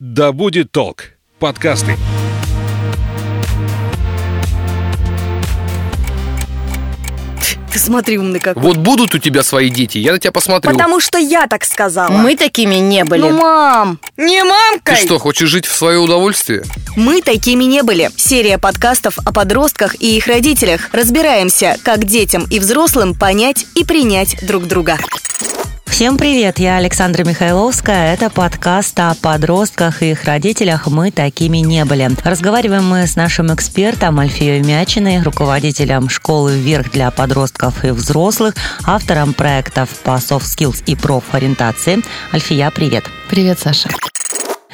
[0.00, 1.10] Да будет толк.
[1.38, 1.94] Подкасты.
[7.70, 8.62] Ты смотри, умный какой.
[8.62, 10.72] Вот будут у тебя свои дети, я на тебя посмотрю.
[10.72, 12.08] Потому что я так сказала.
[12.08, 13.20] Мы такими не были.
[13.20, 14.96] Ну, мам, не Ты мамкой.
[14.96, 16.64] что, хочешь жить в свое удовольствие?
[16.96, 18.10] Мы такими не были.
[18.16, 20.88] Серия подкастов о подростках и их родителях.
[20.92, 24.98] Разбираемся, как детям и взрослым понять и принять друг друга.
[25.90, 28.14] Всем привет, я Александра Михайловская.
[28.14, 32.08] Это подкаст о подростках и их родителях «Мы такими не были».
[32.24, 38.54] Разговариваем мы с нашим экспертом Альфией Мячиной, руководителем школы «Вверх» для подростков и взрослых,
[38.86, 41.98] автором проектов по soft skills и профориентации.
[42.32, 43.04] Альфия, привет.
[43.28, 43.90] Привет, Саша.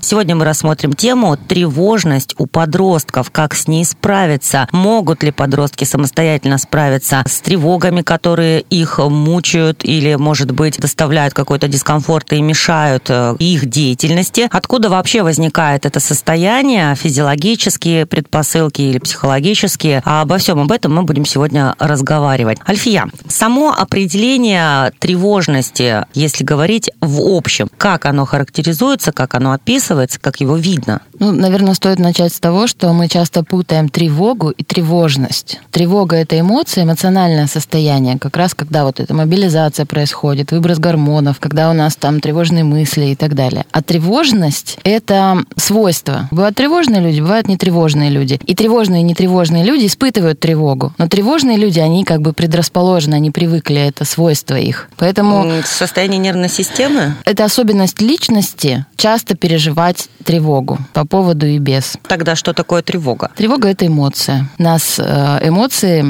[0.09, 4.69] Сегодня мы рассмотрим тему тревожность у подростков, как с ней справиться.
[4.71, 11.67] Могут ли подростки самостоятельно справиться с тревогами, которые их мучают или, может быть, доставляют какой-то
[11.67, 14.49] дискомфорт и мешают э, их деятельности?
[14.53, 16.95] Откуда вообще возникает это состояние?
[16.95, 20.03] Физиологические предпосылки или психологические?
[20.05, 22.59] А обо всем об этом мы будем сегодня разговаривать.
[22.69, 30.41] Альфия, само определение тревожности, если говорить в общем, как оно характеризуется, как оно описывается, как
[30.41, 31.01] его видно?
[31.19, 35.61] Ну, наверное, стоит начать с того, что мы часто путаем тревогу и тревожность.
[35.71, 38.19] Тревога– это эмоция, эмоциональное состояние.
[38.19, 43.07] Как раз когда вот эта мобилизация происходит, выброс гормонов, когда у нас там тревожные мысли
[43.07, 43.65] и так далее.
[43.73, 46.29] А тревожность– это свойство.
[46.31, 48.39] Бывают тревожные люди, бывают нетревожные люди.
[48.45, 50.93] И тревожные и нетревожные люди испытывают тревогу.
[50.99, 54.89] Но тревожные люди, они как бы предрасположены, они привыкли, это свойство их.
[54.97, 57.15] Поэтому Состояние нервной системы?
[57.25, 59.37] это особенность личности часто
[59.77, 61.97] переживать тревогу по поводу и без.
[62.09, 63.31] Тогда что такое тревога?
[63.37, 64.49] Тревога– это эмоция.
[64.59, 66.05] Нас э, эмоции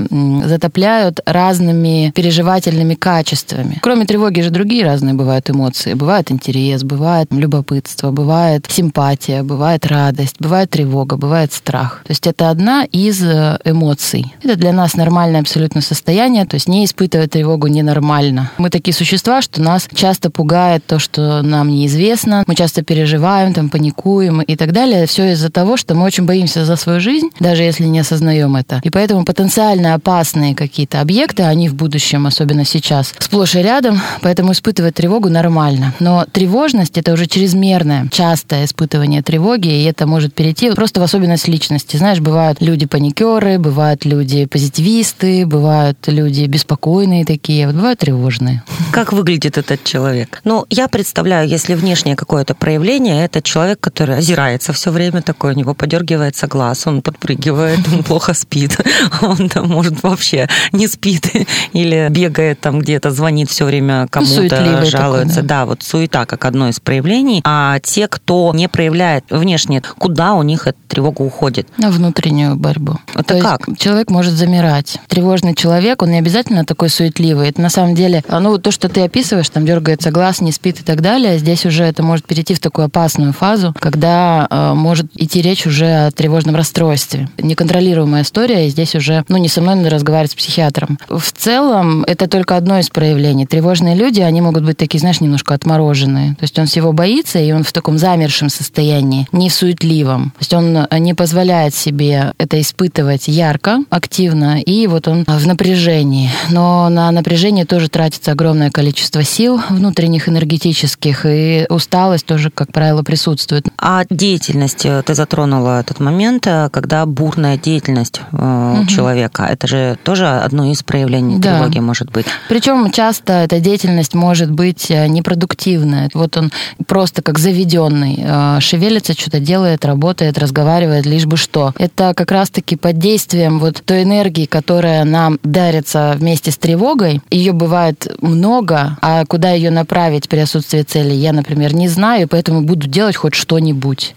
[0.46, 3.78] затопляют разными переживательными качествами.
[3.82, 5.94] Кроме тревоги же другие разные бывают эмоции.
[5.94, 12.02] Бывает интерес, бывает любопытство, бывает симпатия, бывает радость, бывает тревога, бывает страх.
[12.06, 14.34] То есть это одна из э, эмоций.
[14.42, 18.50] Это для нас нормальное абсолютно состояние, то есть не испытывать тревогу ненормально.
[18.58, 22.44] Мы такие существа, что нас часто пугает то, что нам неизвестно.
[22.46, 25.06] Мы часто переживаем, там, паникуем и так далее.
[25.06, 28.80] Все из-за того, что мы очень боимся за свою жизнь, даже если не осознаем это.
[28.84, 34.52] И поэтому потенциально опасные какие-то объекты, они в будущем, особенно сейчас, сплошь и рядом, поэтому
[34.52, 35.94] испытывать тревогу нормально.
[36.00, 41.48] Но тревожность— это уже чрезмерное, частое испытывание тревоги, и это может перейти просто в особенность
[41.48, 41.96] личности.
[41.96, 48.62] Знаешь, бывают люди-паникеры, бывают люди-позитивисты, бывают люди беспокойные такие, вот бывают тревожные.
[48.92, 50.42] Как выглядит этот человек?
[50.44, 55.56] Ну, я представляю, если внешнее какое-то проявление, это человек, который озирается все время такой, у
[55.56, 58.76] него подергивается глаз, он подпрыгивает, он плохо спит,
[59.22, 61.30] он там, может, вообще не спит
[61.72, 65.36] или бегает там где-то, звонит все время кому-то, суетливый жалуется.
[65.36, 65.60] такой, да.
[65.60, 67.40] да, вот суета как одно из проявлений.
[67.44, 71.68] А те, кто не проявляет внешне, куда у них эта тревога уходит?
[71.78, 72.98] На внутреннюю борьбу.
[73.14, 73.78] Это То как?
[73.78, 74.98] Человек может замирать.
[75.06, 77.48] Тревожный человек, он не обязательно такой суетливый.
[77.48, 80.80] Это на самом деле, а, ну, то, что ты описываешь, там дергается глаз, не спит
[80.80, 85.06] и так далее, здесь уже это может перейти в такую опасную фазу, когда э, может
[85.14, 87.28] идти речь уже о тревожном расстройстве.
[87.38, 90.98] Неконтролируемая история, и здесь уже, ну, не со мной надо разговаривать с психиатром.
[91.08, 93.46] В целом, это только одно из проявлений.
[93.46, 96.34] Тревожные люди, они могут быть такие, знаешь, немножко отмороженные.
[96.34, 100.30] То есть он всего боится, и он в таком замершем состоянии, не суетливом.
[100.30, 105.46] То есть он э, не позволяет себе это испытывать ярко, активно, и вот он в
[105.46, 106.30] напряжении.
[106.50, 113.02] Но на напряжение тоже тратится огромное количество сил внутренних, энергетических, и усталость тоже, как правило,
[113.02, 113.66] присутствует присутствует.
[113.78, 119.66] А деятельность, э, ты затронула этот момент, э, когда бурная деятельность э, у человека, это
[119.66, 121.58] же тоже одно из проявлений Да.
[121.58, 122.26] тревоги может быть.
[122.48, 126.10] Причем часто эта деятельность может быть непродуктивная.
[126.14, 126.50] Вот он
[126.86, 131.72] просто как заведенный, шевелится, что-то делает, работает, разговаривает, лишь бы что.
[131.78, 137.20] Это как раз-таки под действием вот той энергии, которая нам дарится вместе с тревогой.
[137.30, 142.62] Ее бывает много, а куда ее направить при отсутствии цели, я, например, не знаю, поэтому
[142.62, 143.65] буду делать хоть что-нибудь.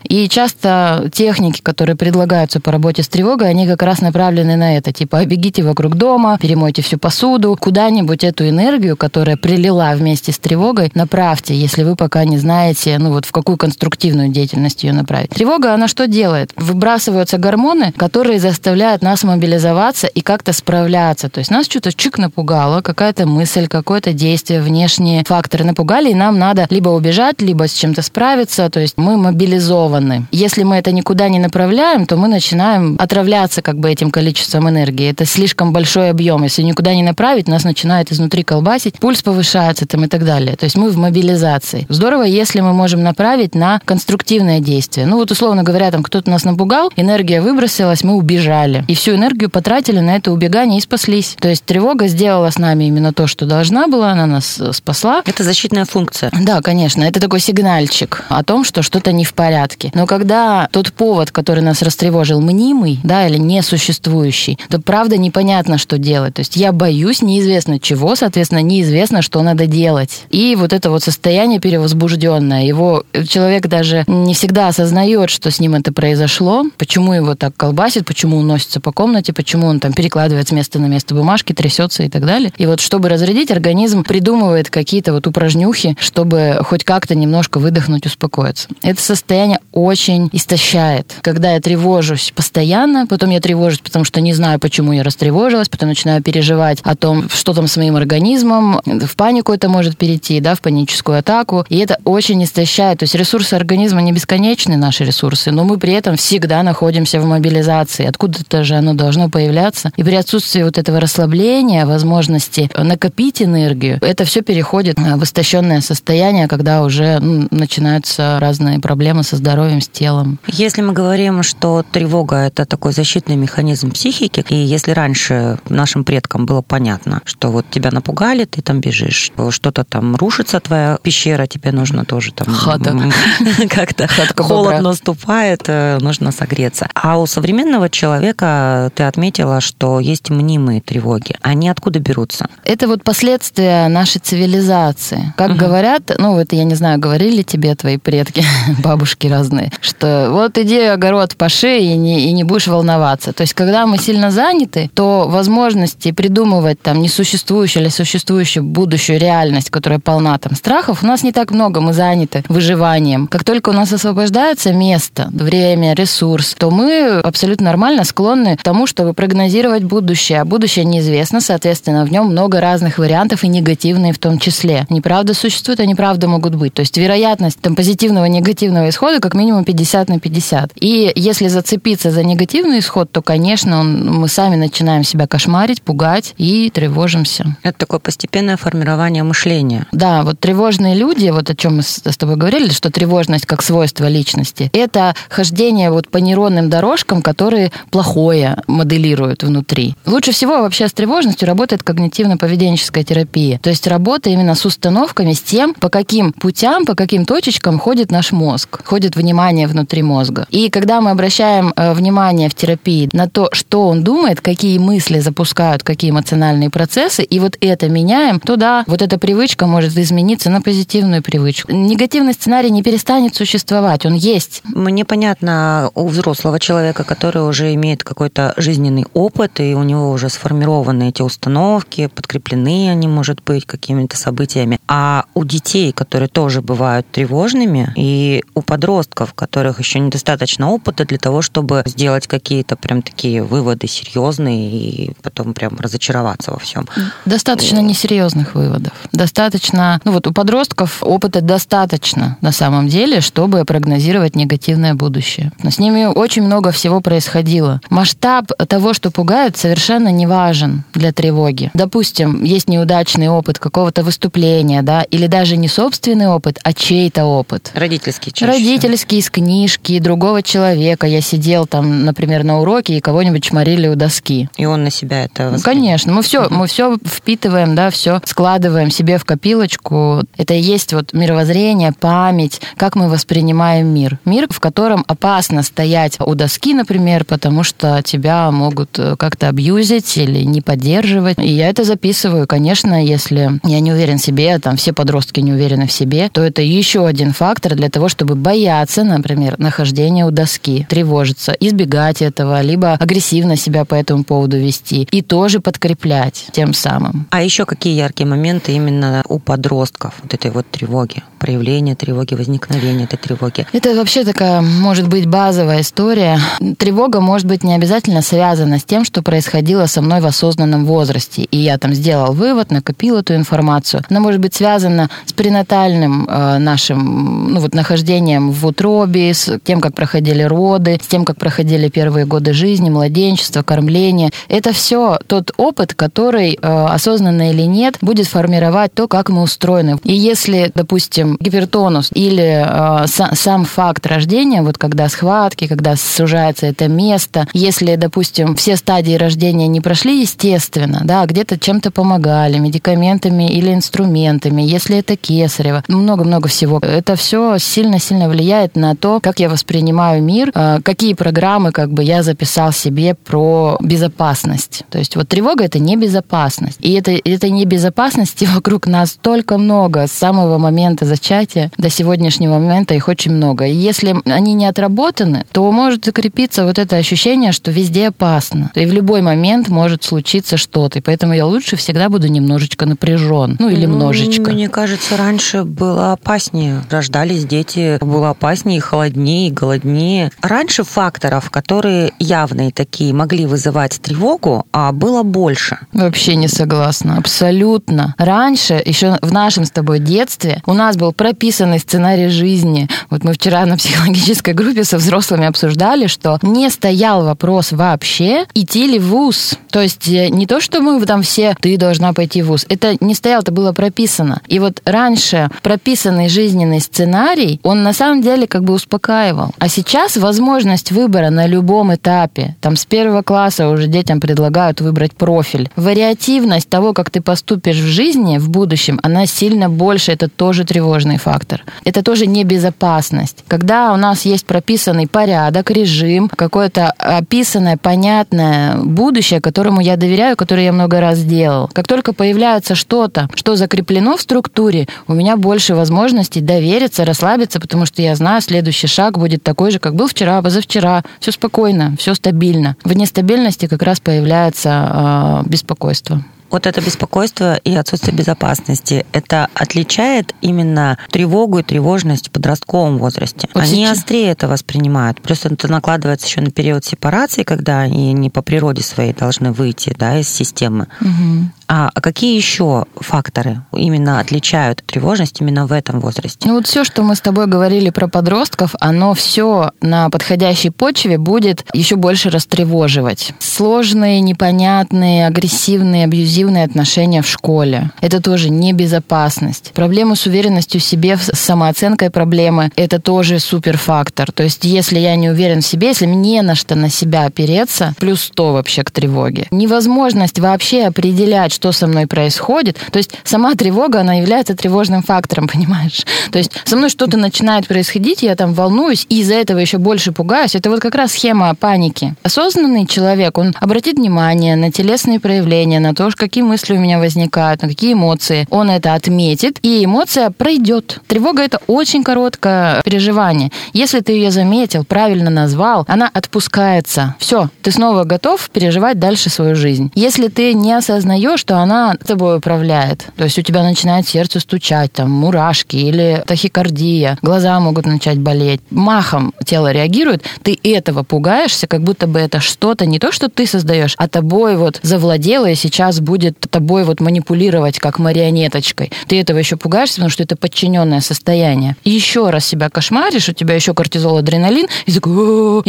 [0.03, 4.91] И часто техники, которые предлагаются по работе с тревогой, они как раз направлены на это.
[4.91, 10.91] Типа, обегите вокруг дома, перемойте всю посуду, куда-нибудь эту энергию, которая прилила вместе с тревогой,
[10.95, 15.29] направьте, если вы пока не знаете, ну вот в какую конструктивную деятельность ее направить.
[15.29, 16.51] Тревога, она что делает?
[16.55, 21.29] Выбрасываются гормоны, которые заставляют нас мобилизоваться и как-то справляться.
[21.29, 26.39] То есть нас что-то чик напугало, какая-то мысль, какое-то действие, внешние факторы напугали, и нам
[26.39, 28.69] надо либо убежать, либо с чем-то справиться.
[28.69, 30.25] То есть мы мобилизованы.
[30.31, 35.09] Если мы это никуда не направляем, то мы начинаем отравляться как бы этим количеством энергии.
[35.09, 36.43] Это слишком большой объем.
[36.43, 40.57] Если никуда не направить, нас начинает изнутри колбасить, пульс повышается там и так далее.
[40.57, 41.85] То есть мы в мобилизации.
[41.89, 45.05] Здорово, если мы можем направить на конструктивное действие.
[45.05, 48.83] Ну вот условно говоря, там кто-то нас напугал, энергия выбросилась, мы убежали.
[48.87, 51.37] И всю энергию потратили на это убегание и спаслись.
[51.39, 55.21] То есть тревога сделала с нами именно то, что должна была, она нас э, спасла.
[55.25, 56.29] Это защитная функция.
[56.37, 59.91] Да, конечно, это такой сигнальчик о том, что что-то не в порядке.
[59.93, 65.97] Но когда тот повод, который нас растревожил, мнимый, да, или несуществующий, то правда непонятно, что
[65.97, 66.35] делать.
[66.35, 70.25] То есть я боюсь неизвестно чего, соответственно, неизвестно, что надо делать.
[70.29, 75.75] И вот это вот состояние перевозбужденное, его человек даже не всегда осознает, что с ним
[75.75, 80.47] это произошло, почему его так колбасит, почему он носится по комнате, почему он там перекладывает
[80.47, 82.51] с места на место бумажки, трясется и так далее.
[82.57, 88.67] И вот чтобы разрядить, организм придумывает какие-то вот упражнюхи, чтобы хоть как-то немножко выдохнуть, успокоиться.
[88.81, 91.15] Это состояние очень истощает.
[91.21, 95.89] Когда я тревожусь постоянно, потом я тревожусь, потому что не знаю, почему я растревожилась, потом
[95.89, 100.55] начинаю переживать о том, что там с моим организмом, в панику это может перейти, да,
[100.55, 102.99] в паническую атаку, и это очень истощает.
[102.99, 107.25] То есть ресурсы организма не бесконечны, наши ресурсы, но мы при этом всегда находимся в
[107.25, 108.05] мобилизации.
[108.05, 109.91] Откуда-то же оно должно появляться.
[109.97, 116.47] И при отсутствии вот этого расслабления, возможности накопить энергию, это все переходит в истощенное состояние,
[116.47, 120.39] когда уже ну, начинаются разные проблемы со здоровьем, с телом.
[120.47, 126.45] Если мы говорим, что тревога– это такой защитный механизм психики, и если раньше нашим предкам
[126.45, 131.71] было понятно, что вот тебя напугали, ты там бежишь, что-то там рушится, твоя пещера, тебе
[131.71, 132.53] нужно тоже там...
[132.53, 132.95] Хата.
[133.69, 134.07] Как-то
[134.37, 136.87] холод наступает, э, нужно согреться.
[136.93, 141.35] А у современного человека ты отметила, что есть мнимые тревоги.
[141.41, 142.47] Они откуда берутся?
[142.63, 145.33] Это вот последствия нашей цивилизации.
[145.37, 145.59] Как угу.
[145.59, 148.43] говорят, ну вот я не знаю, говорили тебе твои предки,
[148.79, 148.98] бабушки
[149.29, 153.33] разные, что вот иди огород паши и не, и не будешь волноваться.
[153.33, 159.69] То есть когда мы сильно заняты, то возможности придумывать там несуществующую или существующую будущую реальность,
[159.69, 163.27] которая полна там страхов, у нас не так много, мы заняты выживанием.
[163.27, 168.87] Как только у нас освобождается место, время, ресурс, то мы абсолютно нормально склонны к тому,
[168.87, 170.41] чтобы прогнозировать будущее.
[170.41, 174.85] А будущее неизвестно, соответственно, в нем много разных вариантов и негативные в том числе.
[174.89, 176.73] Неправда существует, а неправда могут быть.
[176.73, 180.71] То есть вероятность там, позитивного и негативного исхода как минимум 50 на 50.
[180.81, 186.33] И если зацепиться за негативный исход, то, конечно, он, мы сами начинаем себя кошмарить, пугать
[186.37, 187.57] и тревожимся.
[187.63, 189.85] Это такое постепенное формирование мышления.
[189.91, 194.07] Да, вот тревожные люди, вот о чем мы с тобой говорили, что тревожность как свойство
[194.07, 199.95] личности, это хождение вот по нейронным дорожкам, которые плохое моделируют внутри.
[200.05, 203.59] Лучше всего вообще с тревожностью работает когнитивно-поведенческая терапия.
[203.59, 208.11] То есть работа именно с установками, с тем, по каким путям, по каким точечкам ходит
[208.11, 210.47] наш мозг, ходит внимание внутри мозга.
[210.49, 215.19] И когда мы обращаем э, внимание в терапии на то, что он думает, какие мысли
[215.19, 220.49] запускают, какие эмоциональные процессы, и вот это меняем, то да, вот эта привычка может измениться
[220.49, 221.71] на позитивную привычку.
[221.71, 224.61] Негативный сценарий не перестанет существовать, он есть.
[224.63, 230.29] Мне понятно у взрослого человека, который уже имеет какой-то жизненный опыт, и у него уже
[230.29, 234.79] сформированы эти установки, подкреплены они, может быть, какими-то событиями.
[234.87, 241.17] А у детей, которые тоже бывают тревожными, и у подростков, которых еще недостаточно опыта для
[241.17, 246.87] того, чтобы сделать какие-то прям такие выводы серьезные и потом прям разочароваться во всем.
[247.25, 248.93] Достаточно несерьезных выводов.
[249.11, 255.51] Достаточно, ну вот у подростков опыта достаточно на самом деле, чтобы прогнозировать негативное будущее.
[255.63, 257.81] Но с ними очень много всего происходило.
[257.89, 261.71] Масштаб того, что пугает, совершенно не важен для тревоги.
[261.73, 267.71] Допустим, есть неудачный опыт какого-то выступления, да, или даже не собственный опыт, а чей-то опыт.
[267.73, 268.48] Родительский чаще.
[268.49, 271.05] Родительский, из книжки, другого человека.
[271.07, 274.49] Я сидел там, например, на уроке, и кого-нибудь чморили у доски.
[274.57, 275.63] И он на себя это воспринимает.
[275.63, 276.13] Конечно.
[276.13, 280.23] Мы все, мы все впитываем, да, все складываем себе в копилочку.
[280.37, 284.19] Это и есть вот мировоззрение, память, как мы воспринимаем мир.
[284.25, 290.17] Мир, в котором опасно стоять у доски, например, потому что тебя могут э, как-то абьюзить
[290.17, 291.37] или не поддерживать.
[291.37, 292.47] И я это записываю.
[292.47, 296.41] Конечно, если я не уверен в себе, там все подростки не уверены в себе, то
[296.41, 302.61] это еще один фактор для того, чтобы бояться, например, нахождения у доски, тревожиться, избегать этого,
[302.61, 307.27] либо агрессивно себя по этому поводу вести и тоже подкреплять тем самым.
[307.31, 311.23] А еще какие яркие моменты именно у подростков вот этой вот тревоги?
[311.39, 313.65] Проявление тревоги, возникновение этой тревоги?
[313.73, 316.39] Это вообще такая, может быть, базовая история.
[316.77, 321.43] Тревога может быть не обязательно связана с тем, что происходило со мной в осознанном возрасте.
[321.43, 324.03] И я там сделал вывод, накопил эту информацию.
[324.09, 329.59] Она может быть связана с пренатальным э, нашим, ну вот, нахождением ощущением в утробе, с
[329.63, 334.31] тем, как проходили роды, с тем, как проходили первые годы жизни, младенчество, кормление.
[334.47, 339.97] Это все тот опыт, который, э, осознанно или нет, будет формировать то, как мы устроены.
[340.03, 346.87] И если, допустим, гипертонус или э, сам факт рождения, вот когда схватки, когда сужается это
[346.87, 353.73] место, если, допустим, все стадии рождения не прошли естественно, да, где-то чем-то помогали, медикаментами или
[353.73, 356.79] инструментами, если это кесарево, много-много всего.
[356.81, 362.03] Это все сильно-сильно влияет на то, как я воспринимаю мир, э, какие программы как бы
[362.03, 364.83] я записал себе про безопасность.
[364.89, 366.77] То есть вот тревога это небезопасность.
[366.81, 372.93] И это, это небезопасности вокруг нас столько много с самого момента зачатия до сегодняшнего момента
[372.93, 373.65] их очень много.
[373.65, 378.71] И если они не отработаны, то может закрепиться вот это ощущение, что везде опасно.
[378.75, 380.99] И в любой момент может случиться что-то.
[380.99, 383.57] И поэтому я лучше всегда буду немножечко напряжен.
[383.59, 384.51] Ну или немножечко.
[384.51, 386.83] Мне кажется, раньше было опаснее.
[386.89, 390.31] Рождались дети, было опаснее, холоднее, голоднее.
[390.41, 395.79] Раньше факторов, которые явные такие, могли вызывать тревогу, а было больше.
[395.93, 397.17] Вообще не согласна.
[397.17, 398.15] Абсолютно.
[398.17, 402.87] Раньше, еще в нашем с тобой детстве, у нас был прописанный сценарий жизни.
[403.09, 408.87] Вот мы вчера на психологической группе со взрослыми обсуждали, что не стоял вопрос вообще, идти
[408.87, 409.57] ли в ВУЗ.
[409.69, 412.65] То есть э, не то, что мы там все, ты должна пойти в ВУЗ.
[412.69, 414.41] Это не стояло, это было прописано.
[414.47, 419.51] И вот раньше прописанный жизненный сценарий, он на самом деле как бы успокаивал.
[419.59, 425.13] А сейчас возможность выбора на любом этапе, там с первого класса уже детям предлагают выбрать
[425.13, 425.69] профиль.
[425.75, 431.17] Вариативность того, как ты поступишь в жизни в будущем, она сильно больше, это тоже тревожный
[431.17, 431.63] фактор.
[431.83, 433.43] Это тоже небезопасность.
[433.49, 440.65] Когда у нас есть прописанный порядок, режим, какое-то описанное, понятное будущее, которому я доверяю, которое
[440.65, 441.69] я много раз делал.
[441.73, 447.85] Как только появляется что-то, что закреплено в структуре, у меня больше возможностей довериться, расслабиться, потому
[447.85, 451.03] что я знаю, следующий шаг будет такой же, как был вчера, позавчера.
[451.19, 452.75] Все спокойно, все стабильно.
[452.83, 456.23] В нестабильности как раз появляется э, беспокойство.
[456.49, 463.47] Вот это беспокойство и отсутствие безопасности, это отличает именно тревогу и тревожность в подростковом возрасте.
[463.53, 463.99] Вот они сейчас...
[463.99, 465.21] острее это воспринимают.
[465.21, 469.93] Плюс это накладывается еще на период сепарации, когда они не по природе своей должны выйти
[469.97, 470.87] да, из системы.
[471.01, 471.51] Угу.
[471.71, 476.47] А какие еще факторы именно отличают тревожность именно в этом возрасте?
[476.47, 481.19] Ну вот все, что мы с тобой говорили про подростков, оно все на подходящей почве
[481.19, 483.33] будет еще больше растревоживать.
[483.37, 487.91] Сложные, непонятные, агрессивные, абьюзивные отношения в школе.
[488.01, 489.71] Это тоже небезопасность.
[489.73, 494.31] Проблемы с уверенностью в себе, с самооценкой проблемы, это тоже суперфактор.
[494.31, 497.93] То есть если я не уверен в себе, если мне на что на себя опереться,
[497.99, 499.45] плюс 100 вообще к тревоге.
[499.51, 502.77] Невозможность вообще определять, что со мной происходит.
[502.89, 506.05] То есть сама тревога, она является тревожным фактором, понимаешь?
[506.31, 510.13] То есть со мной что-то начинает происходить, я там волнуюсь, и из-за этого еще больше
[510.13, 510.55] пугаюсь.
[510.55, 512.15] Это вот как раз схема паники.
[512.23, 517.61] Осознанный человек, он обратит внимание на телесные проявления, на то, какие мысли у меня возникают,
[517.61, 518.47] на какие эмоции.
[518.49, 521.01] Он это отметит, и эмоция пройдет.
[521.07, 523.51] Тревога– это очень короткое переживание.
[523.73, 527.15] Если ты ее заметил, правильно назвал, она отпускается.
[527.19, 529.91] Все, ты снова готов переживать дальше свою жизнь.
[529.93, 533.07] Если ты не осознаешь, что она тобой управляет.
[533.17, 538.61] То есть у тебя начинает сердце стучать, там, мурашки или тахикардия, глаза могут начать болеть.
[538.69, 543.47] Махом тело реагирует, ты этого пугаешься, как будто бы это что-то не то, что ты
[543.47, 548.91] создаешь, а тобой вот завладело и сейчас будет тобой вот манипулировать как марионеточкой.
[549.07, 551.75] Ты этого еще пугаешься, потому что это подчиненное состояние.
[551.83, 554.91] Еще раз себя кошмаришь, у тебя еще кортизол, адреналин, и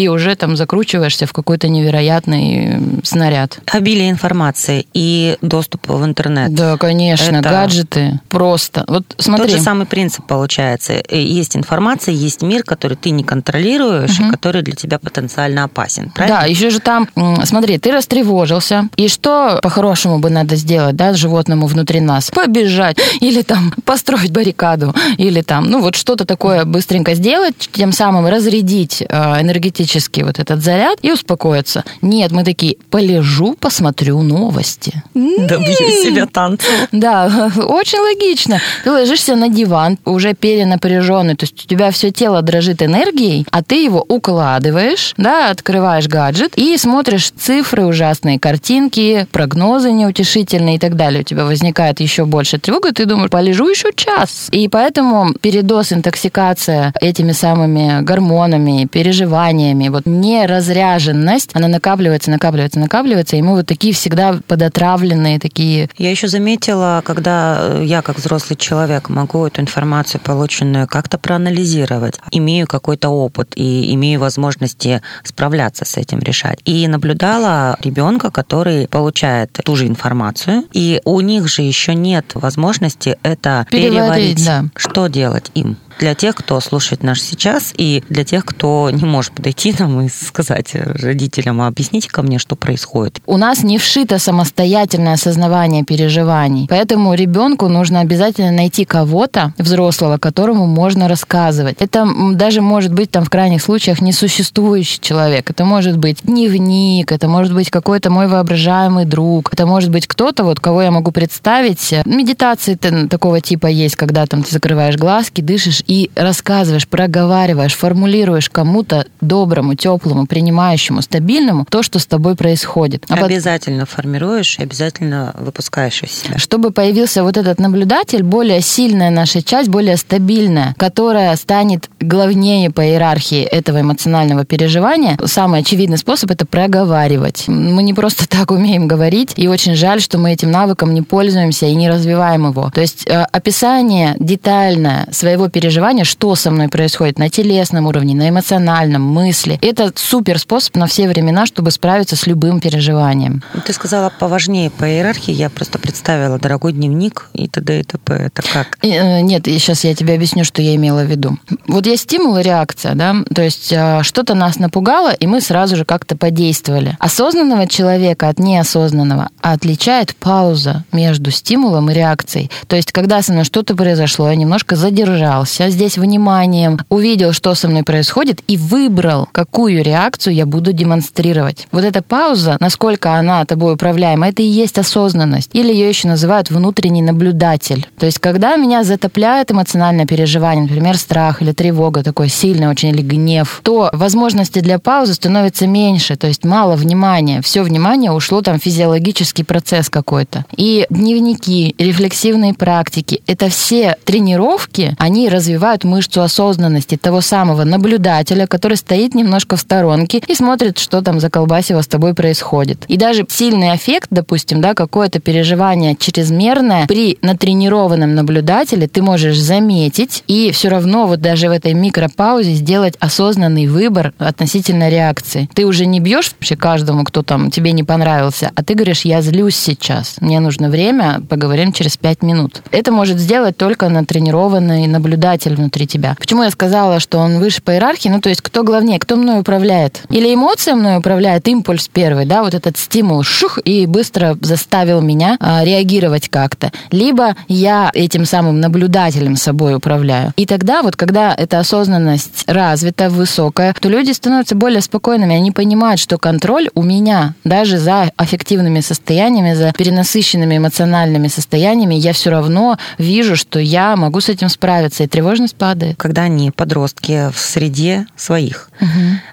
[0.02, 3.60] и уже там закручиваешься в какой-то невероятный снаряд.
[3.64, 6.52] Обилие информации и доступ доступа в интернет.
[6.54, 7.48] Да, конечно, это...
[7.48, 8.84] гаджеты просто.
[8.88, 9.46] Вот смотри.
[9.46, 10.94] Тот же самый принцип получается.
[10.94, 14.28] Э, есть информация, есть мир, который ты не контролируешь, угу.
[14.28, 16.10] и который для тебя потенциально опасен.
[16.10, 16.40] Правильно?
[16.40, 17.08] Да, еще же там,
[17.44, 22.30] смотри, ты растревожился, и что по-хорошему бы надо сделать, да, животному внутри нас?
[22.30, 28.26] Побежать, или там построить баррикаду, или там, ну вот что-то такое быстренько сделать, тем самым
[28.26, 31.84] разрядить э, энергетически вот этот заряд и успокоиться.
[32.02, 35.02] Нет, мы такие, полежу, посмотрю новости.
[35.14, 36.72] Да добью себя танцем.
[36.92, 38.60] Да, очень логично.
[38.84, 43.62] Ты ложишься на диван, уже перенапряженный, то есть у тебя все тело дрожит энергией, а
[43.62, 50.96] ты его укладываешь, да, открываешь гаджет и смотришь цифры ужасные, картинки, прогнозы неутешительные и так
[50.96, 51.20] далее.
[51.20, 54.48] У тебя возникает еще больше тревога, ты думаешь, полежу еще час.
[54.52, 63.42] И поэтому передоз, интоксикация этими самыми гормонами, переживаниями, вот неразряженность, она накапливается, накапливается, накапливается, и
[63.42, 65.88] мы вот такие всегда подотравленные, такие.
[65.98, 72.20] Я еще заметила, когда э, я как взрослый человек могу эту информацию, полученную, как-то проанализировать,
[72.30, 76.60] имею какой-то опыт и имею возможности справляться с этим, решать.
[76.64, 83.18] И наблюдала ребенка, который получает ту же информацию, и у них же еще нет возможности
[83.22, 84.44] это Переварить, переварить.
[84.44, 84.64] да.
[84.76, 85.76] Что делать им?
[86.00, 90.08] Для тех, кто слушает нас сейчас, и для тех, кто не может подойти нам и
[90.08, 93.20] сказать родителям, а объясните ко мне, что происходит.
[93.26, 100.66] У нас не вшито самостоятельное осознавание переживаний, поэтому ребенку нужно обязательно найти кого-то взрослого, которому
[100.66, 101.76] можно рассказывать.
[101.80, 105.50] Это даже может быть там в крайних случаях несуществующий человек.
[105.50, 110.44] Это может быть дневник, это может быть какой-то мой воображаемый друг, это может быть кто-то,
[110.44, 111.94] вот кого я могу представить.
[112.06, 119.06] Медитации такого типа есть, когда там ты закрываешь глазки, дышишь и рассказываешь, проговариваешь, формулируешь кому-то
[119.20, 123.06] доброму, теплому, принимающему, стабильному то, что с тобой происходит.
[123.08, 126.38] А обязательно формируешь и обязательно выпускаешь из себя.
[126.38, 132.86] чтобы появился вот этот наблюдатель, более сильная наша часть, более стабильная, которая станет главнее по
[132.86, 137.48] иерархии этого эмоционального переживания, самый очевидный способ это проговаривать.
[137.48, 141.66] Мы не просто так умеем говорить, и очень жаль, что мы этим навыком не пользуемся
[141.66, 142.70] и не развиваем его.
[142.72, 148.28] То есть э, описание детальное своего переживания, что со мной происходит на телесном уровне, на
[148.28, 153.42] эмоциональном, мысли, это супер способ на все времена, чтобы справиться с любым переживанием.
[153.64, 157.80] Ты сказала поважнее по иерархии, я просто представила дорогой дневник и т.д.
[157.80, 158.14] и т.п.
[158.14, 158.78] Это как?
[158.82, 161.38] Э, Нет, сейчас я тебе объясню, что я имела в виду.
[161.66, 165.76] Вот есть стимул и реакция, да, то есть э, что-то нас напугало, и мы сразу
[165.76, 166.96] же как-то подействовали.
[166.98, 172.50] Осознанного человека от неосознанного отличает пауза между стимулом и реакцией.
[172.66, 177.68] То есть, когда со мной что-то произошло, я немножко задержался здесь вниманием, увидел, что со
[177.68, 181.68] мной происходит, и выбрал, какую реакцию я буду демонстрировать.
[181.72, 185.50] Вот эта пауза, насколько она тобой управляема, это и есть осознанность.
[185.52, 187.86] Или ее еще называют внутренний наблюдатель.
[187.98, 193.02] То есть, когда меня затопляет эмоциональное переживание, например, страх или тревога такой сильный очень, или
[193.02, 197.42] гнев, то возможности для паузы становится меньше, то есть мало внимания.
[197.42, 200.44] Все внимание ушло там физиологический процесс какой-то.
[200.56, 208.76] И дневники, рефлексивные практики, это все тренировки, они развивают мышцу осознанности того самого наблюдателя, который
[208.76, 212.84] стоит немножко в сторонке и смотрит, что там за колбасево с тобой происходит.
[212.86, 220.22] И даже сильный эффект, допустим, да, какое-то переживание чрезмерное при натренированном наблюдателе ты можешь заметить
[220.28, 225.48] и все равно вот даже в этой микропаузе сделать осознанный выбор относительно реакции.
[225.52, 229.20] Ты уже не бьешь вообще каждому, кто там тебе не понравился, а ты говоришь, я
[229.20, 232.62] злюсь сейчас, мне нужно время, поговорим через пять минут.
[232.70, 236.16] Это может сделать только натренированный наблюдатель внутри тебя.
[236.18, 238.08] Почему я сказала, что он выше по иерархии?
[238.08, 240.02] Ну, то есть, кто главнее, кто мной управляет?
[240.10, 245.36] Или эмоция мной управляет, импульс первый, да, вот этот стимул, шух, и быстро заставил меня
[245.40, 246.72] а, реагировать как-то.
[246.90, 250.32] Либо я этим самым наблюдателем собой управляю.
[250.36, 256.00] И тогда вот, когда эта осознанность развита, высокая, то люди становятся более спокойными, они понимают,
[256.00, 262.78] что контроль у меня, даже за аффективными состояниями, за перенасыщенными эмоциональными состояниями, я все равно
[262.98, 265.96] вижу, что я могу с этим справиться, и тревожность падает.
[265.96, 268.68] Когда они подростки в среде своих,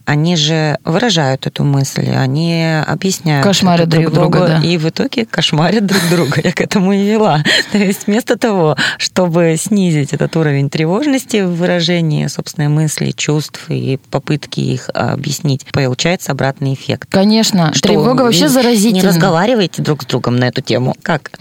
[0.07, 4.61] они же выражают эту мысль, они объясняют Кошмарят друг друга, да.
[4.65, 6.39] и в итоге кошмарят друг друга.
[6.41, 7.43] Я к этому и вела.
[7.73, 13.99] То есть вместо того, чтобы снизить этот уровень тревожности в выражении собственной мысли, чувств и
[14.09, 17.09] попытки их объяснить, получается обратный эффект.
[17.11, 19.01] Конечно, Что, тревога вообще заразительна.
[19.01, 20.95] Не разговариваете друг с другом на эту тему?
[21.03, 21.31] Как?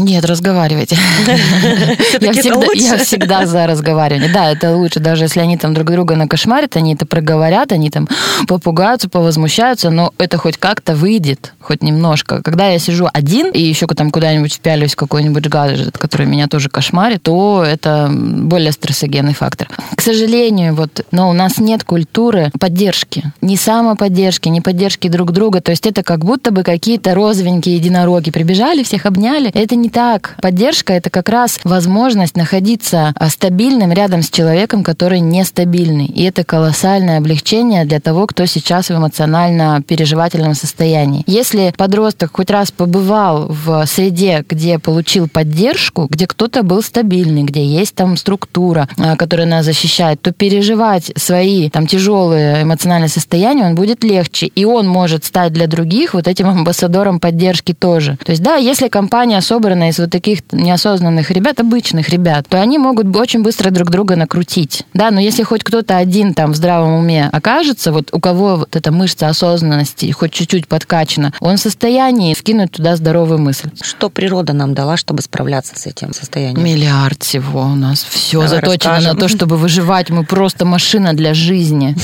[0.00, 0.98] Нет, разговаривайте.
[2.20, 4.32] Я всегда, я всегда за разговаривание.
[4.32, 8.08] Да, это лучше, даже если они там друг друга накошмарят, они это проговорят, они там
[8.48, 12.42] попугаются, повозмущаются, но это хоть как-то выйдет, хоть немножко.
[12.42, 16.68] Когда я сижу один и еще там куда-нибудь впялюсь в какой-нибудь гаджет, который меня тоже
[16.68, 19.68] кошмарит, то это более стрессогенный фактор.
[19.94, 23.32] К сожалению, вот, но у нас нет культуры поддержки.
[23.40, 25.60] Ни самоподдержки, ни поддержки друг друга.
[25.60, 29.50] То есть это как будто бы какие-то розовенькие единороги прибежали, всех обняли.
[29.54, 30.36] Это не так.
[30.40, 36.06] Поддержка— это как раз возможность находиться а, стабильным рядом с человеком, который нестабильный.
[36.06, 41.24] И это колоссальное облегчение для того, кто сейчас в эмоционально-переживательном состоянии.
[41.26, 47.64] Если подросток хоть раз побывал в среде, где получил поддержку, где кто-то был стабильный, где
[47.64, 53.74] есть там структура, а, которая нас защищает, то переживать свои там тяжелые эмоциональные состояния он
[53.74, 54.46] будет легче.
[54.46, 58.18] И он может стать для других вот этим амбассадором поддержки тоже.
[58.24, 62.78] То есть, да, если компания собрана из вот таких неосознанных ребят, обычных ребят, то они
[62.78, 64.84] могут очень быстро друг друга накрутить.
[64.94, 68.56] Да, но если хоть кто-то один там в здравом уме окажется, движется, вот у кого
[68.56, 73.70] вот эта мышца осознанности хоть чуть-чуть подкачана, он в состоянии вкинуть туда здоровую мысль.
[73.80, 76.62] Что природа нам дала, чтобы справляться с этим состоянием?
[76.62, 78.04] Миллиард всего у нас.
[78.08, 79.14] Все Давай заточено расскажем.
[79.14, 80.10] на то, чтобы выживать.
[80.10, 81.96] Мы просто машина для жизни.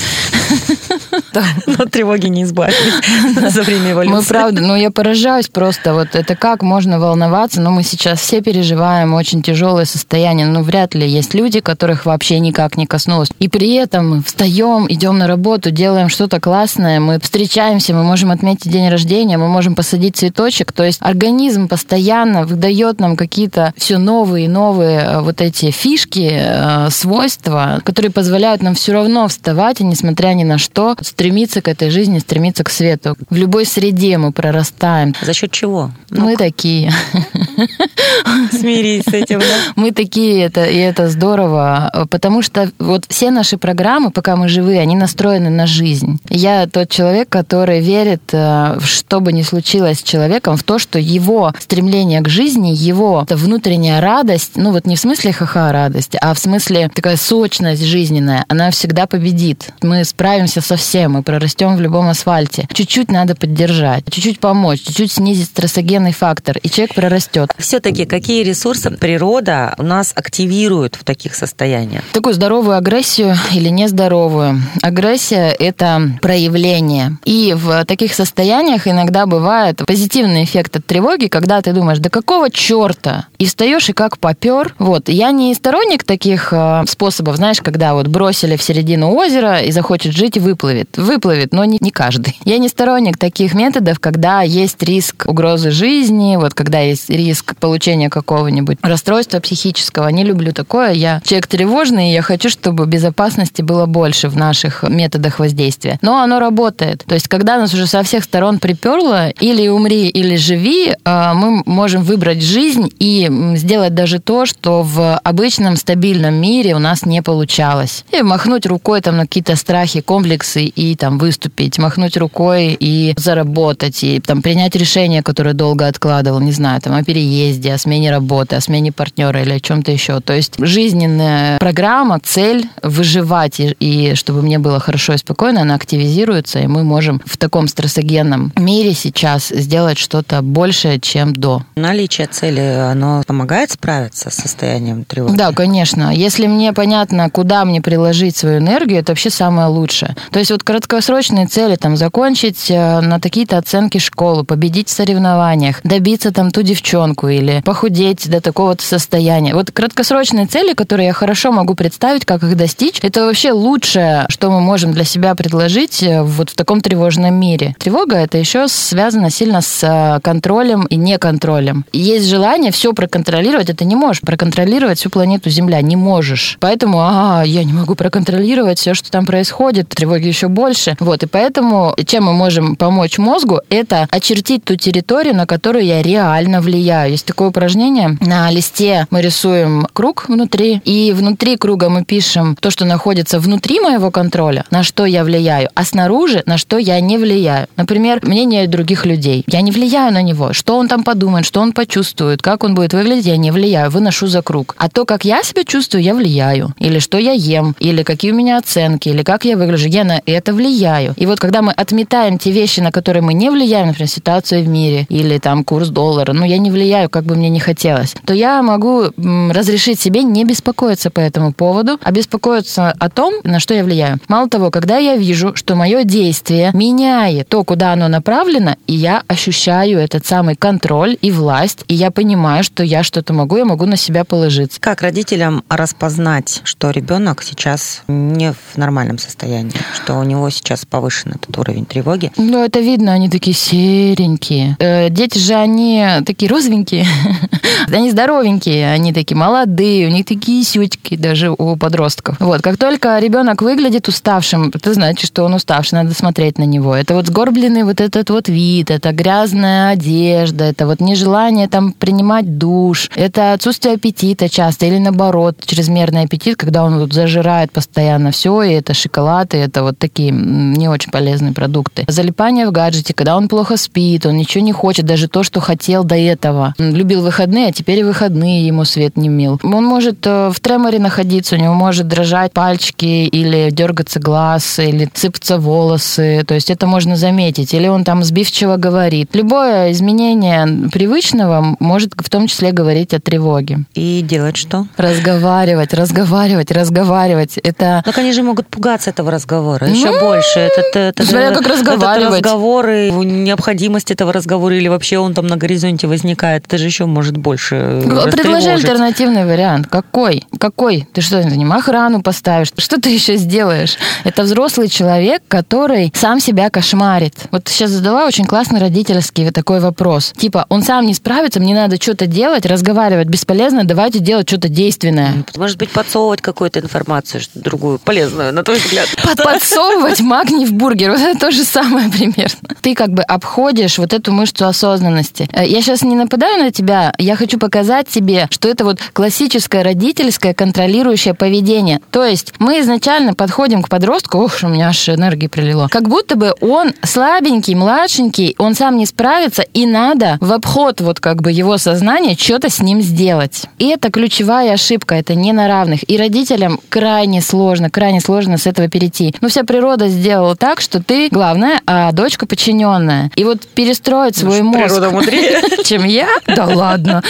[1.34, 4.16] Но от тревоги не избавились за время эволюции.
[4.16, 8.40] Мы правда, ну я поражаюсь просто, вот это как можно волноваться, но мы сейчас все
[8.40, 13.28] переживаем очень тяжелое состояние, ну вряд ли есть люди, которых вообще никак не коснулось.
[13.38, 18.70] И при этом встаем, идем на работу, делаем что-то классное, мы встречаемся, мы можем отметить
[18.70, 24.46] день рождения, мы можем посадить цветочек, то есть организм постоянно выдает нам какие-то все новые
[24.46, 29.84] и новые э, вот эти фишки, э, свойства, которые позволяют нам все равно вставать и,
[29.84, 33.16] несмотря ни на что, стремиться к этой жизни, стремиться к свету.
[33.30, 35.14] В любой среде мы прорастаем.
[35.22, 35.90] За счет чего?
[36.10, 36.92] Мы такие.
[38.50, 39.46] Смирись с этим, да?
[39.76, 44.78] Мы такие, это, и это здорово, потому что вот все наши программы, пока мы живы,
[44.78, 46.20] они настроены на жизнь.
[46.28, 50.98] Я тот человек, который верит, э, что бы ни случилось с человеком, в то, что
[50.98, 56.34] его стремление к жизни, его внутренняя радость, ну вот не в смысле ха-ха радость, а
[56.34, 59.70] в смысле такая сочность жизненная, она всегда победит.
[59.82, 62.68] Мы справимся со всем, мы прорастем в любом асфальте.
[62.72, 67.52] Чуть-чуть надо поддержать, чуть-чуть помочь, чуть-чуть снизить стрессогенный фактор, и человек прорастет.
[67.58, 72.02] Все-таки какие ресурсы природа у нас активирует в таких состояниях?
[72.12, 74.62] Такую здоровую агрессию или нездоровую.
[74.82, 77.18] Агрессия– это проявление.
[77.24, 82.50] И в таких состояниях иногда бывает позитивный эффект от тревоги, когда ты думаешь, да какого
[82.50, 83.26] черта?
[83.38, 84.74] И встаешь и как попер.
[84.78, 85.08] Вот.
[85.08, 90.12] Я не сторонник таких э, способов, знаешь, когда вот бросили в середину озера и захочет
[90.12, 90.96] жить выплывет.
[90.96, 92.38] Выплывет, но не, не каждый.
[92.44, 98.08] Я не сторонник таких методов, когда есть риск угрозы жизни, вот когда есть риск получения
[98.08, 100.08] какого-нибудь расстройства психического.
[100.08, 100.92] Не люблю такое.
[100.92, 105.98] Я человек тревожный, и я хочу, чтобы безопасности было больше в наших методах воздействия.
[106.02, 107.04] Но оно работает.
[107.06, 111.62] То есть, когда нас уже со всех сторон приперло, или умри, или живи, э, мы
[111.66, 117.22] можем выбрать жизнь и сделать даже то, что в обычном стабильном мире у нас не
[117.22, 118.04] получалось.
[118.12, 124.02] И махнуть рукой там на какие-то страхи, комплексы и там выступить, махнуть рукой и заработать,
[124.04, 128.56] и там принять решение, которое долго откладывал, не знаю, там о переезде, о смене работы,
[128.56, 130.20] о смене партнера или о чем-то еще.
[130.20, 135.74] То есть жизненная программа, цель выживать и, и чтобы мне было хорошо и спокойно, она
[135.74, 141.62] активизируется, и мы можем в таком стрессогенном мире сейчас сделать что-то большее, чем до.
[141.76, 145.36] Наличие цели, оно помогает справиться с состоянием тревоги?
[145.36, 146.14] Да, конечно.
[146.14, 150.16] Если мне понятно, куда мне приложить свою энергию, это вообще самое лучшее.
[150.30, 155.80] То есть вот краткосрочные цели, там, закончить э, на такие-то оценки школу, победить в соревнованиях,
[155.84, 159.54] добиться там ту девчонку или похудеть до такого-то состояния.
[159.54, 164.50] Вот краткосрочные цели, которые я хорошо могу представить, как их достичь, это вообще лучшее, что
[164.50, 167.76] мы можем для себя предложить э, вот в таком тревожном мире.
[167.78, 171.84] Тревога это еще связано сильно с э, контролем и неконтролем.
[171.92, 176.56] Есть желание все проконтролировать, это не можешь проконтролировать всю планету Земля, не можешь.
[176.58, 180.96] Поэтому, а, я не могу проконтролировать все, что там происходит, тревоги еще больше.
[180.98, 186.02] Вот, и поэтому, чем мы можем помочь мозгу, это очертить ту территорию, на которую я
[186.02, 187.12] реально влияю.
[187.12, 192.72] Есть такое упражнение, на листе мы рисуем круг внутри, и внутри круга мы пишем то,
[192.72, 197.18] что находится внутри моего контроля, на что я влияю, а снаружи, на что я не
[197.18, 197.68] влияю.
[197.76, 199.44] Например, мнение других людей.
[199.46, 200.52] Я не влияю на него.
[200.54, 204.26] Что он там подумает, что он почувствует, как он будет выглядеть, я не влияю, выношу
[204.26, 204.74] за круг.
[204.78, 206.74] А то, как я себя чувствую, я влияю.
[206.78, 210.22] Или что я ем, или какие у меня оценки, или как я выгляжу, я на
[210.24, 211.14] это влияю.
[211.16, 214.68] И вот когда мы отметаем те вещи, на которые мы не влияем, например, ситуация в
[214.68, 218.32] мире, или там курс доллара, ну я не влияю, как бы мне не хотелось, то
[218.32, 223.74] я могу разрешить себе не беспокоиться по этому поводу, а беспокоиться о том, на что
[223.74, 224.18] я влияю.
[224.28, 229.24] Мало того, когда я вижу, что мое действие меняет то, куда оно направлено, и я
[229.26, 233.86] ощущаю этот самый контроль и власть, и я понимаю, что я что-то могу, я могу
[233.86, 234.80] на себя положиться.
[234.80, 241.32] Как родителям распознать, что ребенок сейчас не в нормальном состоянии, что у него сейчас повышен
[241.32, 242.30] этот уровень тревоги?
[242.36, 244.76] Ну, это видно, они такие серенькие.
[244.78, 247.04] Э, дети же, они такие розовенькие,
[247.92, 252.36] они здоровенькие, они такие молодые, у них такие сючки даже у подростков.
[252.38, 256.94] Вот, как только ребенок выглядит уставшим, это значит, что он уставший, надо смотреть на него.
[256.94, 262.58] Это вот сгорбленный вот этот вот вид, это грязная одежда, это вот нежелание там принимать
[262.58, 268.62] душ, это отсутствие аппетита часто или наоборот, чрезмерный аппетит, когда он вот зажирает постоянно все,
[268.62, 272.04] и это шоколад, и это вот такие не очень полезные продукты.
[272.08, 276.04] Залипание в гаджете, когда он плохо спит, он ничего не хочет, даже то, что хотел
[276.04, 276.74] до этого.
[276.78, 279.60] М, Любил выходные, а теперь и выходные ему свет не мил.
[279.62, 284.47] Он может э, в треморе находиться, у него может дрожать пальчики, или дергаться глаз,
[284.78, 286.44] или сыпаться волосы.
[286.46, 287.74] То есть это можно заметить.
[287.74, 289.30] Или он там сбивчиво говорит.
[289.34, 293.84] Любое изменение привычного может в том числе говорить о тревоге.
[293.94, 294.86] И делать что?
[294.96, 297.58] Разговаривать, разговаривать, разговаривать.
[297.58, 300.60] Это Так они же могут пугаться этого разговора еще Ну, больше.
[300.60, 302.40] Это, это, смотря как разговаривать.
[302.40, 306.86] Этот разговор и необходимость этого разговора или вообще он там на горизонте возникает, это же
[306.86, 309.86] еще может больше Предложи альтернативный вариант.
[309.86, 310.44] Какой?
[310.58, 311.08] Какой?
[311.12, 312.68] Ты что, за ним охрану поставишь?
[312.76, 313.96] Что ты еще сделаешь?
[314.24, 317.34] Это взрослый человек, который сам себя кошмарит.
[317.50, 320.32] Вот сейчас задала очень классный родительский такой вопрос.
[320.36, 325.44] Типа, он сам не справится, мне надо что-то делать, разговаривать бесполезно, давайте делать что-то действенное.
[325.56, 329.08] Может быть, подсовывать какую-то информацию, что другую, полезную, на твой взгляд.
[329.22, 331.10] Под- подсовывать магний в бургер.
[331.12, 332.74] Вот это то же самое примерно.
[332.80, 335.48] Ты как бы обходишь вот эту мышцу осознанности.
[335.52, 339.82] Э, Я сейчас не нападаю на тебя, я хочу показать тебе, что это вот классическое
[339.82, 342.00] родительское контролирующее поведение.
[342.10, 346.36] То есть мы изначально подходим к подростку, ох, у меня аж энергии прилило, как будто
[346.36, 351.52] бы он слабенький, младшенький, он сам не справится, и надо в обход вот как бы
[351.52, 353.64] его сознания что-то с ним сделать.
[353.78, 356.08] И это ключевая ошибка, это не на равных.
[356.08, 359.34] И родителям крайне сложно, крайне сложно с этого перейти.
[359.40, 363.30] Но вся природа сделала так, что ты главная, а дочка подчиненная.
[363.36, 365.62] И вот перестроить свой мозг, природа мудрее.
[365.84, 367.22] чем я, да ладно.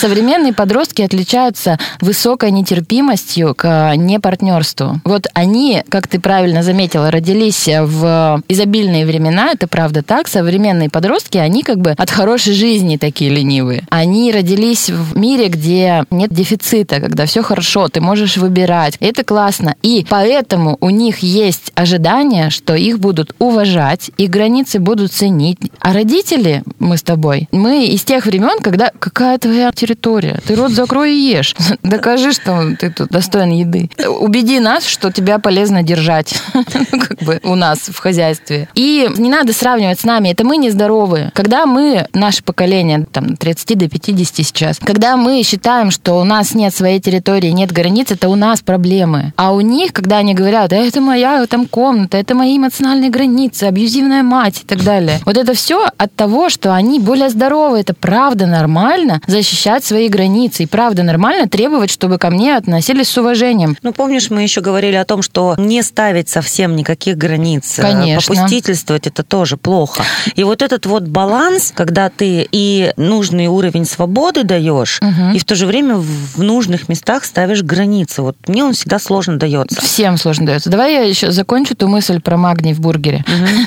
[0.00, 5.00] Современные подростки отличаются высокой нетерпимостью к непартнерству.
[5.04, 10.26] Вот они, как ты правильно заметила, родились в изобильные времена, это правда так.
[10.26, 13.84] Современные подростки, они как бы от хорошей жизни такие ленивые.
[13.90, 18.96] Они родились в мире, где нет дефицита, когда все хорошо, ты можешь выбирать.
[18.98, 19.76] Это классно.
[19.82, 25.58] И поэтому у них есть ожидание, что их будут уважать, их границы будут ценить.
[25.78, 30.40] А родители, мы с тобой, мы из тех времен, когда какая твоя территория?
[30.44, 31.54] Ты рот закрой и ешь.
[31.84, 33.90] Докажи, что ты тут достоин еды.
[34.08, 36.15] Убеди нас, что тебя полезно держать
[36.92, 38.68] Ну, как бы у нас в хозяйстве.
[38.74, 40.28] И не надо сравнивать с нами.
[40.28, 41.30] Это мы нездоровые.
[41.34, 46.24] Когда мы, наше поколение, там, от 30 до 50 сейчас, когда мы считаем, что у
[46.24, 49.32] нас нет своей территории, нет границ, это у нас проблемы.
[49.36, 53.64] А у них, когда они говорят, «Да это моя там комната, это мои эмоциональные границы,
[53.64, 55.20] абьюзивная мать и так далее.
[55.24, 57.80] Вот это все от того, что они более здоровы.
[57.80, 60.64] Это правда нормально защищать свои границы.
[60.64, 63.76] И правда нормально требовать, чтобы ко мне относились с уважением.
[63.82, 67.78] Ну, помнишь, мы еще говорили о том, что не ставить совсем никаких границ.
[67.78, 68.34] э, Конечно.
[68.34, 70.02] Попустительствовать это тоже плохо.
[70.34, 75.00] И вот этот вот баланс, когда ты и нужный уровень свободы даешь,
[75.34, 78.22] и в то же время в нужных местах ставишь границы.
[78.22, 79.80] Вот мне он всегда сложно дается.
[79.80, 80.70] Всем сложно дается.
[80.70, 83.24] Давай я еще закончу ту мысль про магний в бургере.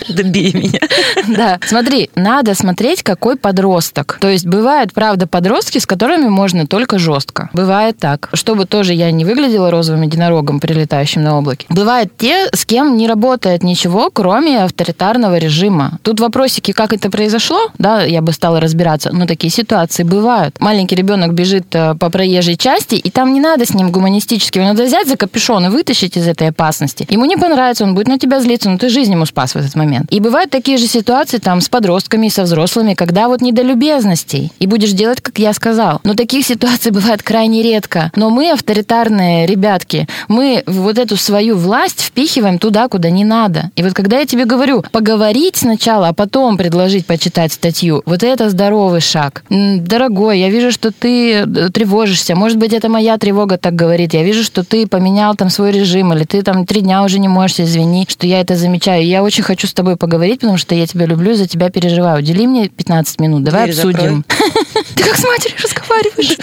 [0.09, 0.79] Добей меня.
[1.27, 4.17] Да, смотри, надо смотреть, какой подросток.
[4.19, 7.49] То есть бывают, правда, подростки, с которыми можно только жестко.
[7.53, 8.29] Бывает так.
[8.33, 11.65] Чтобы тоже я не выглядела розовым единорогом, прилетающим на облаке.
[11.69, 15.99] Бывают те, с кем не работает ничего, кроме авторитарного режима.
[16.01, 20.59] Тут вопросики, как это произошло, да, я бы стала разбираться, но такие ситуации бывают.
[20.59, 24.67] Маленький ребенок бежит э, по проезжей части, и там не надо с ним гуманистически, его
[24.67, 27.05] надо взять за капюшон и вытащить из этой опасности.
[27.09, 29.75] Ему не понравится, он будет на тебя злиться, но ты жизнь ему спас в этот
[29.75, 30.11] момент.
[30.11, 33.51] И бывают такие же ситуации там с подростками и со взрослыми, когда вот не
[34.59, 35.99] и будешь делать, как я сказал.
[36.03, 38.11] Но таких ситуаций бывает крайне редко.
[38.15, 43.71] Но мы, авторитарные ребятки, мы вот эту свою власть впихиваем туда, куда не надо.
[43.75, 48.49] И вот когда я тебе говорю, поговорить сначала, а потом предложить почитать статью, вот это
[48.49, 49.43] здоровый шаг.
[49.49, 52.35] Дорогой, я вижу, что ты э, тревожишься.
[52.35, 54.13] Может быть, это моя тревога так говорит.
[54.13, 57.29] Я вижу, что ты поменял там свой режим, или ты там три дня уже не
[57.29, 59.05] можешь, извини, что я это замечаю.
[59.05, 62.19] Я очень хочу с тобой поговорить, потому что я тебя люблю, за тебя переживаю.
[62.19, 64.25] Удели мне 15 минут, давай Дверь обсудим.
[64.95, 66.37] Ты как с матерью разговариваешь?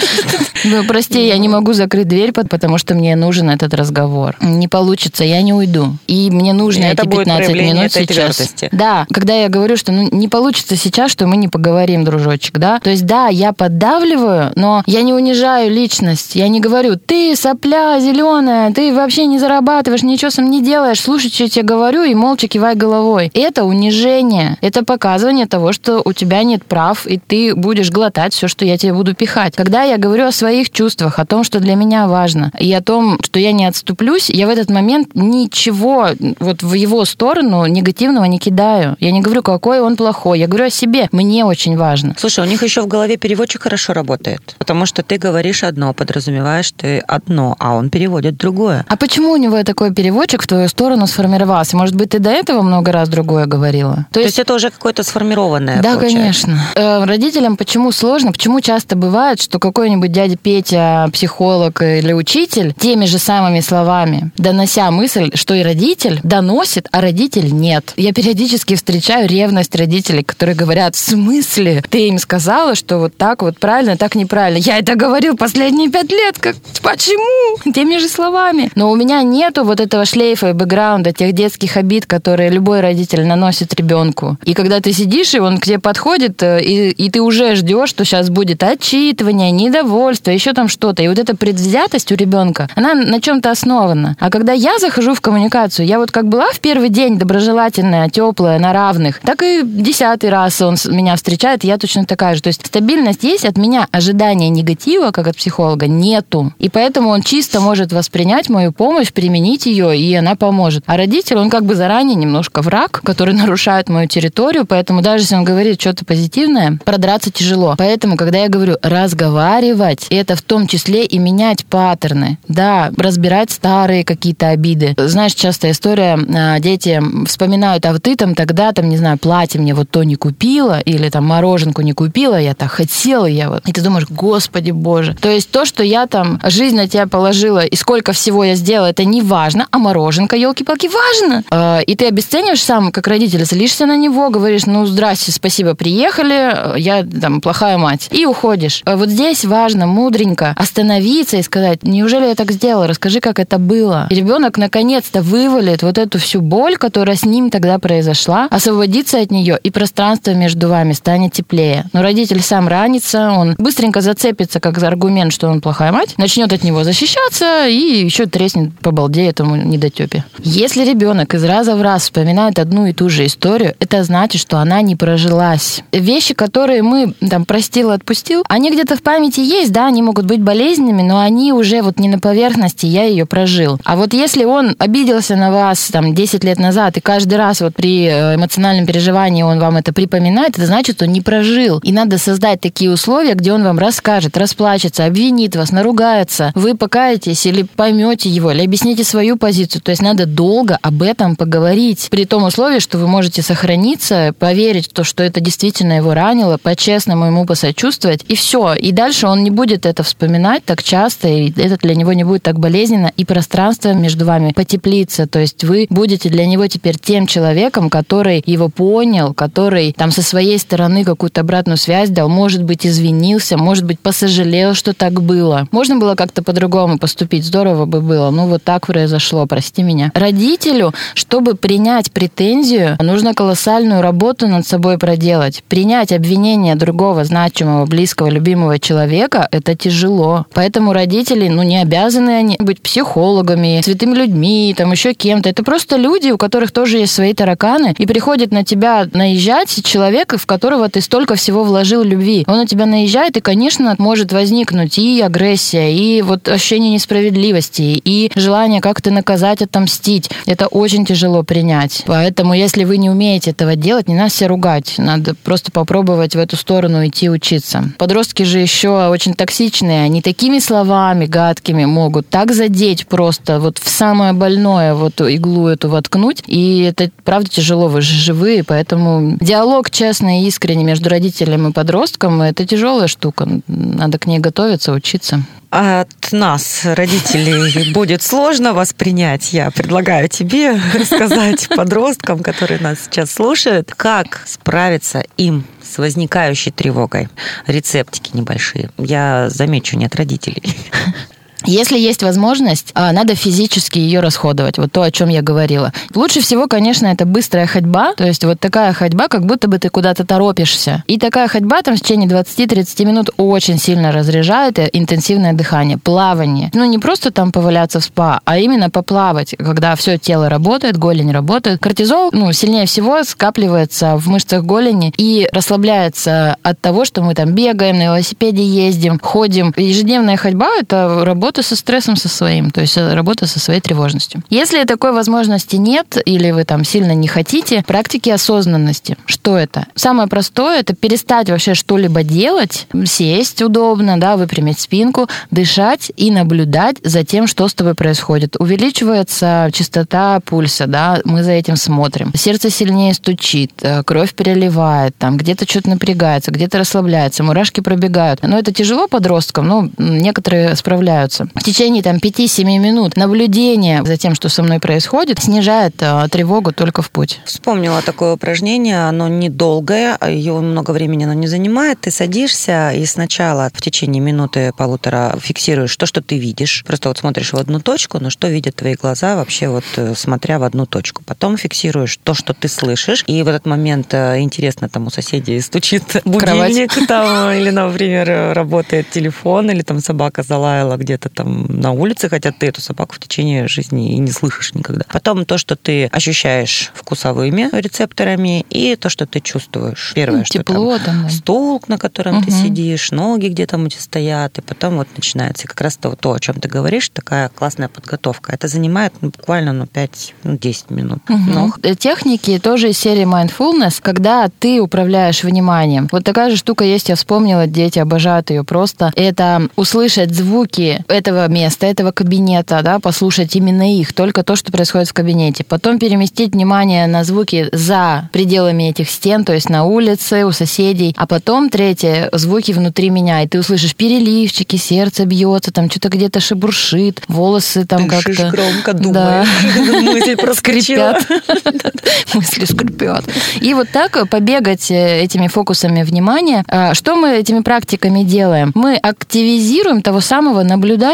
[0.64, 4.36] Ну, прости, я не могу закрыть дверь, пот- потому что мне нужен этот разговор.
[4.40, 5.96] Не получится, я не уйду.
[6.06, 8.06] И мне нужно Это эти будет 15 проявление минут сейчас.
[8.36, 8.68] твердости.
[8.72, 12.80] Да, когда я говорю, что ну, не получится сейчас, что мы не поговорим, дружочек, да.
[12.80, 16.34] То есть, да, я поддавливаю, но я не унижаю личность.
[16.34, 21.30] Я не говорю, ты сопля зеленая, ты вообще не зарабатываешь, ничего сам не делаешь, слушай,
[21.30, 23.30] что я тебе говорю, и молча кивай головой.
[23.34, 24.58] Это унижение.
[24.60, 28.76] Это показывание того, что у тебя нет прав, и ты будешь глотать все, что я
[28.76, 29.54] тебе буду пихать.
[29.56, 33.18] Когда я говорю о своих чувствах, о том, что для меня важно, и о том,
[33.22, 35.14] что я не отступлюсь, я в этот момент
[35.46, 38.96] ничего вот в его сторону негативного не кидаю.
[39.00, 40.38] Я не говорю, какой он плохой.
[40.38, 41.08] Я говорю о себе.
[41.12, 42.14] Мне очень важно.
[42.18, 44.54] Слушай, у них еще в голове переводчик хорошо работает.
[44.58, 48.84] Потому что ты говоришь одно, подразумеваешь ты одно, а он переводит другое.
[48.88, 50.36] А почему у него такой переводчик?
[50.42, 51.76] в твою сторону сформировался.
[51.76, 54.06] Может быть, ты до этого много раз другое говорила.
[54.12, 55.82] То, есть, это уже какое-то сформированное.
[55.82, 56.46] Да, получается.
[56.46, 56.60] конечно.
[56.74, 58.32] Э, Родителям почему сложно?
[58.32, 64.90] Почему часто бывает, что какой-нибудь дядя Петя, психолог или учитель, теми же самыми словами, донося
[64.90, 67.92] мысль, что и родитель, доносит, а родитель нет.
[67.96, 71.82] Я периодически встречаю ревность родителей, которые говорят, в смысле?
[71.88, 74.58] Ты им сказала, что вот так вот правильно, так неправильно.
[74.58, 76.38] Я это говорил последние пять лет.
[76.38, 77.72] Как, почему?
[77.72, 78.70] Теми же словами.
[78.74, 83.26] Но у меня нету вот этого шлейфа и бэкграунда, тех детских обид, которые любой родитель
[83.26, 84.38] наносит ребенку.
[84.44, 87.90] И когда ты сидишь, и он к тебе подходит, э, и, и ты уже ждешь,
[87.90, 91.02] что сейчас будет отчитывание, недовольство, еще там что-то.
[91.02, 94.16] И вот эта предвзятость у ребенка, она на чем-то основана.
[94.20, 98.60] А когда я захожу в коммуникацию, я вот как была в первый день доброжелательная, теплая,
[98.60, 102.42] на равных, так и десятый раз он меня встречает, и я точно такая же.
[102.42, 106.52] То есть стабильность есть, от меня ожидания негатива, как от психолога, нету.
[106.60, 110.84] И поэтому он чисто может воспринять мою помощь, применить ее, и она поможет.
[110.86, 115.34] А родитель, он как бы заранее немножко враг, который нарушает мою территорию, поэтому даже если
[115.34, 117.74] он говорит что-то позитивное, продраться тяжело.
[117.76, 122.38] Поэтому, когда я говорю разговаривать, это в том числе и менять паттерны.
[122.46, 124.94] Да, разбирать старые какие-то обиды.
[125.16, 129.58] Знаешь, часто история, а, дети вспоминают, а вот ты там тогда, там, не знаю, платье
[129.58, 133.66] мне вот то не купила, или там мороженку не купила, я так хотела, я вот.
[133.66, 135.16] И ты думаешь, господи боже.
[135.18, 138.88] То есть то, что я там жизнь на тебя положила и сколько всего я сделала,
[138.88, 141.44] это не важно, а мороженка, елки-палки, важно.
[141.50, 146.78] А, И ты обесцениваешь сам, как родитель, злишься на него, говоришь, ну, здрасте, спасибо, приехали,
[146.78, 148.10] я там плохая мать.
[148.10, 148.82] И уходишь.
[148.84, 153.56] А Вот здесь важно мудренько остановиться и сказать, неужели я так сделала, расскажи, как это
[153.56, 154.08] было.
[154.10, 154.58] И ребенок
[155.06, 159.70] наконец-то вывалит вот эту всю боль, которая с ним тогда произошла, освободиться от нее, и
[159.70, 161.84] пространство между вами станет теплее.
[161.92, 166.52] Но родитель сам ранится, он быстренько зацепится как за аргумент, что он плохая мать, начнет
[166.52, 170.24] от него защищаться и еще треснет по балде этому недотепе.
[170.38, 174.58] Если ребенок из раза в раз вспоминает одну и ту же историю, это значит, что
[174.58, 175.82] она не прожилась.
[175.92, 180.40] Вещи, которые мы там простил, отпустил, они где-то в памяти есть, да, они могут быть
[180.40, 183.78] болезненными, но они уже вот не на поверхности, я ее прожил.
[183.84, 187.74] А вот если он обиделся на вас там 10 лет назад, и каждый раз вот
[187.74, 191.80] при э, эмоциональном переживании он вам это припоминает, это значит, он не прожил.
[191.80, 196.50] И надо создать такие условия, где он вам расскажет, расплачется, обвинит вас, наругается.
[196.54, 199.82] Вы покаетесь или поймете его, или объясните свою позицию.
[199.82, 202.08] То есть надо долго об этом поговорить.
[202.10, 206.56] При том условии, что вы можете сохраниться, поверить в то, что это действительно его ранило,
[206.56, 208.72] по-честному ему посочувствовать, и все.
[208.72, 212.42] И дальше он не будет это вспоминать так часто, и это для него не будет
[212.42, 214.52] так болезненно, и пространство между вами
[214.86, 215.26] потеплится.
[215.26, 220.22] То есть вы будете для него теперь тем человеком, который его понял, который там со
[220.22, 225.68] своей стороны какую-то обратную связь дал, может быть, извинился, может быть, посожалел, что так было.
[225.72, 228.30] Можно было как-то по-другому поступить, здорово бы было.
[228.30, 230.10] Ну, вот так произошло, прости меня.
[230.14, 235.62] Родителю, чтобы принять претензию, нужно колоссальную работу над собой проделать.
[235.68, 240.46] Принять обвинение другого значимого, близкого, любимого человека– это тяжело.
[240.54, 245.48] Поэтому родители, ну, не обязаны они быть психологами, святыми людьми, там еще кем-то.
[245.48, 250.34] Это просто люди, у которых тоже есть свои тараканы, и приходит на тебя наезжать человек,
[250.38, 252.44] в которого ты столько всего вложил любви.
[252.46, 258.30] Он на тебя наезжает, и, конечно, может возникнуть и агрессия, и вот ощущение несправедливости, и
[258.34, 260.30] желание как-то наказать, отомстить.
[260.46, 262.02] Это очень тяжело принять.
[262.06, 264.94] Поэтому, если вы не умеете этого делать, не надо себя ругать.
[264.98, 267.84] Надо просто попробовать в эту сторону идти учиться.
[267.98, 270.04] Подростки же еще очень токсичные.
[270.04, 274.55] Они такими словами гадкими могут так задеть просто вот в самое больное,
[274.94, 276.42] вот иглу эту воткнуть.
[276.46, 277.88] И это, правда, тяжело.
[277.88, 283.48] Вы же живые, поэтому диалог честный и искренний между родителем и подростком– это тяжелая штука.
[283.66, 285.42] Надо к ней готовиться, учиться.
[285.70, 289.52] От нас, родителей, будет сложно воспринять.
[289.52, 297.28] Я предлагаю тебе рассказать подросткам, которые нас сейчас слушают, как справиться им с возникающей тревогой.
[297.66, 298.90] Рецептики небольшие.
[298.96, 300.62] Я замечу, нет родителей.
[301.66, 304.78] Если есть возможность, а, надо физически ее расходовать.
[304.78, 305.92] Вот то, о чем я говорила.
[306.14, 308.14] Лучше всего, конечно, это быстрая ходьба.
[308.14, 311.04] То есть вот такая ходьба, как будто бы ты куда-то торопишься.
[311.06, 315.98] И такая ходьба там в течение 20-30 минут очень сильно разряжает и интенсивное дыхание.
[315.98, 316.70] Плавание.
[316.72, 321.32] Ну, не просто там поваляться в спа, а именно поплавать, когда все тело работает, голень
[321.32, 321.80] работает.
[321.80, 327.52] Кортизол, ну, сильнее всего скапливается в мышцах голени и расслабляется от того, что мы там
[327.52, 329.72] бегаем, на велосипеде ездим, ходим.
[329.76, 334.42] Ежедневная ходьба– это работа работа со стрессом со своим, то есть работа со своей тревожностью.
[334.50, 339.16] Если такой возможности нет, или вы там сильно не хотите, практики осознанности.
[339.24, 339.86] Что это?
[339.94, 346.96] Самое простое– это перестать вообще что-либо делать, сесть удобно, да, выпрямить спинку, дышать и наблюдать
[347.02, 348.56] за тем, что с тобой происходит.
[348.58, 352.32] Увеличивается частота пульса, да, мы за этим смотрим.
[352.34, 358.42] Сердце сильнее стучит, э, кровь переливает, там где-то что-то напрягается, где-то расслабляется, мурашки пробегают.
[358.42, 361.45] Но это тяжело подросткам, но некоторые справляются.
[361.54, 366.72] В течение там 5-7 минут наблюдения за тем, что со мной происходит, снижает э, тревогу
[366.72, 367.40] только в путь.
[367.44, 372.00] Вспомнила такое упражнение, оно недолгое, ее много времени оно не занимает.
[372.00, 376.84] Ты садишься и сначала в течение минуты полутора фиксируешь то, что ты видишь.
[376.86, 380.58] Просто вот смотришь в одну точку, но что видят твои глаза вообще вот э, смотря
[380.58, 381.22] в одну точку.
[381.24, 383.24] Потом фиксируешь то, что ты слышишь.
[383.26, 389.10] И в этот момент э, интересно, там у соседей стучит будильник там, или, например, работает
[389.10, 393.68] телефон, или там собака залаяла где-то там на улице, хотя ты эту собаку в течение
[393.68, 395.04] жизни и не слышишь никогда.
[395.12, 400.12] Потом то, что ты ощущаешь вкусовыми рецепторами, и то, что ты чувствуешь.
[400.14, 402.46] Первое, ну, что тепло, там, там стул, на котором угу.
[402.46, 406.14] ты сидишь, ноги где там у тебя стоят, и потом вот начинается как раз то,
[406.16, 408.52] то, о чем ты говоришь, такая классная подготовка.
[408.52, 411.18] Это занимает ну, буквально ну, 5-10 ну, минут.
[411.28, 411.38] Угу.
[411.38, 411.94] Но...
[411.96, 416.08] Техники тоже из серии mindfulness, когда ты управляешь вниманием.
[416.12, 419.12] Вот такая же штука есть, я вспомнила, дети обожают ее просто.
[419.16, 425.08] Это услышать звуки этого места, этого кабинета, да, послушать именно их, только то, что происходит
[425.08, 425.64] в кабинете.
[425.64, 431.14] Потом переместить внимание на звуки за пределами этих стен, то есть на улице, у соседей.
[431.16, 433.42] А потом, третье, звуки внутри меня.
[433.42, 438.50] И ты услышишь переливчики, сердце бьется, там что-то где-то шебуршит, волосы там как-то...
[438.50, 439.48] громко думаешь.
[440.02, 441.26] Мысли проскрипят.
[442.34, 443.24] Мысли скрипят.
[443.60, 446.64] И вот так побегать э, этими фокусами внимания.
[446.68, 448.72] А, что мы этими практиками делаем?
[448.74, 451.05] Мы активизируем того самого наблюдателя,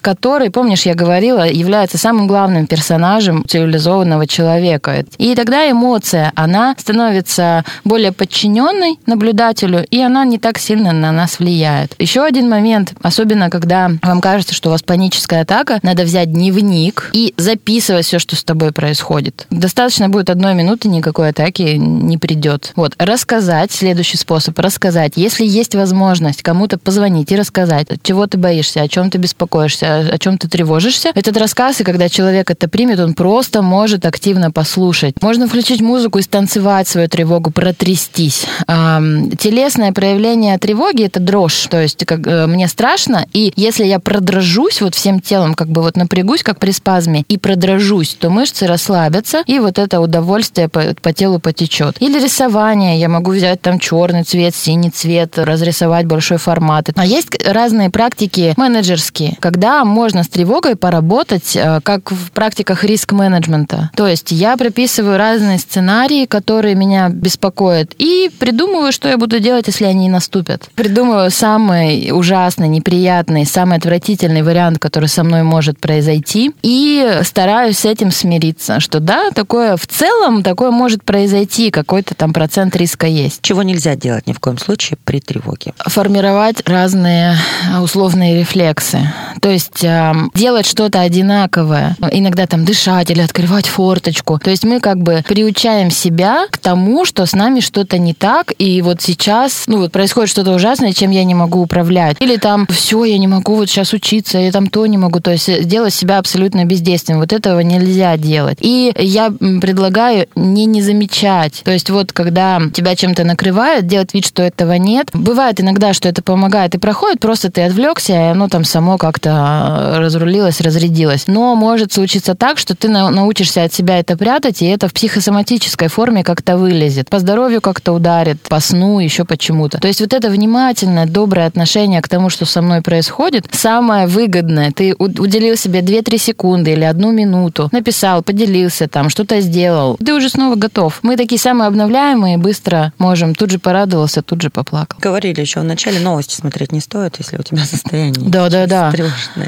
[0.00, 5.04] который, помнишь, я говорила, является самым главным персонажем цивилизованного человека.
[5.18, 11.38] И тогда эмоция, она становится более подчиненной наблюдателю, и она не так сильно на нас
[11.38, 11.94] влияет.
[11.98, 17.10] Еще один момент, особенно когда вам кажется, что у вас паническая атака, надо взять дневник
[17.12, 19.46] и записывать все, что с тобой происходит.
[19.50, 22.72] Достаточно будет одной минуты, никакой атаки не придет.
[22.76, 25.12] Вот, рассказать, следующий способ, рассказать.
[25.16, 30.18] Если есть возможность кому-то позвонить и рассказать, чего ты боишься, о чем ты беспокоишься, о
[30.18, 35.20] чем ты тревожишься, этот рассказ, и когда человек это примет, он просто может активно послушать.
[35.20, 38.46] Можно включить музыку и станцевать свою тревогу, протрястись.
[38.66, 41.66] Телесное проявление тревоги– это дрожь.
[41.68, 45.82] То есть как, э, мне страшно, и если я продрожусь вот всем телом, как бы
[45.82, 50.94] вот напрягусь, как при спазме, и продрожусь, то мышцы расслабятся, и вот это удовольствие по,
[51.02, 51.96] по телу потечет.
[52.00, 53.00] Или рисование.
[53.00, 56.90] Я могу взять там черный цвет, синий цвет, разрисовать большой формат.
[56.94, 63.90] А есть разные практики менеджерские, когда можно с тревогой поработать, э, как в практиках риск-менеджмента.
[63.94, 69.66] То есть я прописываю разные сценарии, которые меня беспокоят, и придумываю, что я буду делать,
[69.66, 70.68] если они наступят.
[70.74, 77.84] Придумываю самый ужасный, неприятный, самый отвратительный вариант, который со мной может произойти, и стараюсь с
[77.84, 83.42] этим смириться, что да, такое в целом такое может произойти, какой-то там процент риска есть.
[83.42, 85.74] Чего нельзя делать ни в коем случае при тревоге?
[85.78, 87.36] Формировать разные
[87.72, 89.05] а, условные рефлексы.
[89.40, 91.96] То есть э, делать что-то одинаковое.
[92.12, 94.38] Иногда там дышать или открывать форточку.
[94.38, 98.52] То есть мы как бы приучаем себя к тому, что с нами что-то не так,
[98.58, 102.16] и вот сейчас, ну вот происходит что-то ужасное, чем я не могу управлять.
[102.20, 105.20] Или там, все, я не могу вот сейчас учиться, я там то не могу.
[105.20, 107.20] То есть делать себя абсолютно бездействием.
[107.20, 108.58] Вот этого нельзя делать.
[108.60, 111.62] И я предлагаю не не замечать.
[111.64, 115.08] То есть вот когда тебя чем-то накрывает, делать вид, что этого нет.
[115.12, 119.94] Бывает иногда, что это помогает и проходит, просто ты отвлекся, и оно там само как-то
[119.96, 121.24] разрулилось, разрядилось.
[121.26, 125.88] Но может случиться так, что ты научишься от себя это прятать, и это в психосоматической
[125.88, 127.08] форме как-то вылезет.
[127.10, 129.78] По здоровью как-то ударит, по сну, еще почему-то.
[129.78, 134.72] То есть вот это внимательное, доброе отношение к тому, что со мной происходит, самое выгодное.
[134.72, 139.96] Ты уделил себе 2-3 секунды или одну минуту, написал, поделился там, что-то сделал.
[140.04, 141.00] Ты уже снова готов.
[141.02, 143.34] Мы такие самые обновляемые, быстро можем.
[143.34, 144.98] Тут же порадовался, тут же поплакал.
[145.00, 148.85] Говорили еще в начале, новости смотреть не стоит, если у тебя состояние Да, да, да.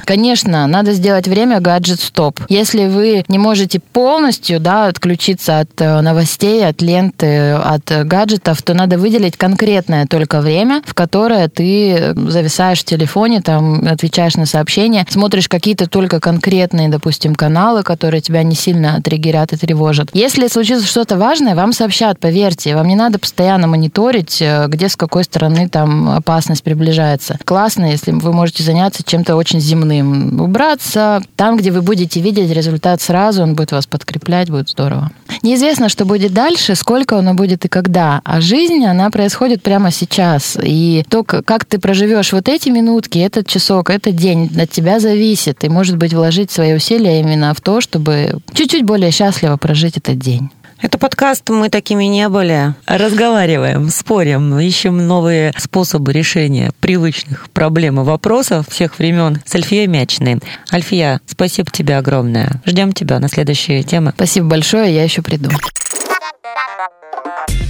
[0.05, 2.41] Конечно, надо сделать время гаджет стоп.
[2.49, 8.75] Если вы не можете полностью да, отключиться от э, новостей, от ленты, от гаджетов, то
[8.75, 15.07] надо выделить конкретное только время, в которое ты зависаешь в телефоне, там отвечаешь на сообщения,
[15.09, 20.11] смотришь какие-то только конкретные, допустим, каналы, которые тебя не сильно триггерят и тревожат.
[20.13, 24.97] Если случится что-то важное, вам сообщат, поверьте, вам не надо постоянно мониторить, э, где с
[24.97, 27.39] какой стороны там опасность приближается.
[27.45, 30.41] Классно, если вы можете заняться чем чем-то очень земным.
[30.41, 35.11] Убраться там, где вы будете видеть результат сразу, он будет вас подкреплять, будет здорово.
[35.43, 38.21] Неизвестно, что будет дальше, сколько оно будет и когда.
[38.25, 40.57] А жизнь, она происходит прямо сейчас.
[40.63, 45.65] И то, как ты проживешь вот эти минутки, этот часок, этот день, от тебя зависит.
[45.65, 50.19] И, может быть, вложить свои усилия именно в то, чтобы чуть-чуть более счастливо прожить этот
[50.19, 50.51] день.
[50.81, 52.73] Это подкаст «Мы такими не были».
[52.87, 60.39] Разговариваем, спорим, ищем новые способы решения привычных проблем и вопросов всех времен с Альфией Мячной.
[60.73, 62.63] Альфия, спасибо тебе огромное.
[62.65, 64.13] Ждем тебя на следующие темы.
[64.15, 65.51] Спасибо большое, я еще приду.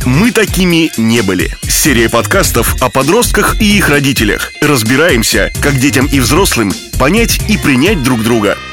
[0.05, 1.51] «Мы такими не были».
[1.63, 4.51] Серия подкастов о подростках и их родителях.
[4.61, 8.59] Разбираемся, как детям и взрослым понять и принять друг друга–